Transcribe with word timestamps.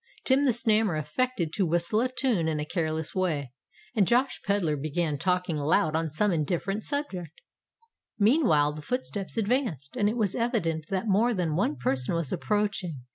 Tim 0.23 0.45
the 0.45 0.49
Snammer 0.49 0.97
affected 0.97 1.53
to 1.53 1.65
whistle 1.67 2.01
a 2.01 2.09
tune 2.11 2.47
in 2.47 2.59
a 2.59 2.65
careless 2.65 3.13
way; 3.13 3.53
and 3.95 4.07
Josh 4.07 4.41
Pedler 4.43 4.75
began 4.75 5.19
talking 5.19 5.57
loud 5.57 5.95
on 5.95 6.09
some 6.09 6.31
indifferent 6.31 6.83
subject. 6.83 7.39
Meantime, 8.17 8.73
the 8.73 8.81
footsteps 8.81 9.37
advanced; 9.37 9.95
and 9.95 10.09
it 10.09 10.17
was 10.17 10.33
evident 10.33 10.85
that 10.89 11.07
more 11.07 11.35
than 11.35 11.55
one 11.55 11.75
person 11.75 12.15
was 12.15 12.31
approaching. 12.31 13.01